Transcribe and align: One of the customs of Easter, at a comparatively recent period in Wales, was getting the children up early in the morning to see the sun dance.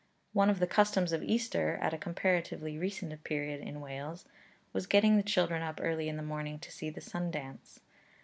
One 0.33 0.49
of 0.49 0.57
the 0.57 0.65
customs 0.65 1.13
of 1.13 1.21
Easter, 1.21 1.77
at 1.79 1.93
a 1.93 1.97
comparatively 1.99 2.75
recent 2.75 3.23
period 3.23 3.61
in 3.61 3.81
Wales, 3.81 4.25
was 4.73 4.87
getting 4.87 5.15
the 5.15 5.21
children 5.21 5.61
up 5.61 5.79
early 5.79 6.09
in 6.09 6.17
the 6.17 6.23
morning 6.23 6.57
to 6.57 6.71
see 6.71 6.89
the 6.89 7.01
sun 7.01 7.29
dance. 7.29 7.79